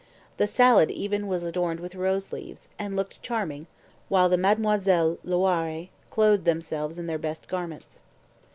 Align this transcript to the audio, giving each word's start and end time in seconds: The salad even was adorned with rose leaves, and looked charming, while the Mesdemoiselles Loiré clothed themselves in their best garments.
The 0.37 0.47
salad 0.47 0.89
even 0.89 1.27
was 1.27 1.43
adorned 1.43 1.79
with 1.79 1.93
rose 1.93 2.31
leaves, 2.31 2.69
and 2.79 2.95
looked 2.95 3.21
charming, 3.21 3.67
while 4.09 4.29
the 4.29 4.35
Mesdemoiselles 4.35 5.19
Loiré 5.23 5.89
clothed 6.09 6.45
themselves 6.45 6.97
in 6.97 7.05
their 7.05 7.19
best 7.19 7.47
garments. 7.47 7.99